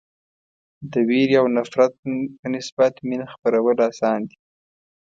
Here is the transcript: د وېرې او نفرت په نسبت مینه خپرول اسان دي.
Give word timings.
د 0.91 0.93
وېرې 1.07 1.35
او 1.41 1.45
نفرت 1.57 1.91
په 2.39 2.47
نسبت 2.53 2.93
مینه 3.07 3.27
خپرول 3.33 3.77
اسان 3.89 4.19
دي. 4.29 4.37